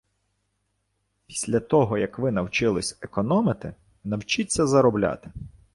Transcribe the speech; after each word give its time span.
Після 1.27 1.59
того, 1.59 1.97
як 1.97 2.19
ви 2.19 2.31
навчились 2.31 2.97
економити, 3.01 3.73
навчіться 4.03 4.67
заробляти. 4.67 5.31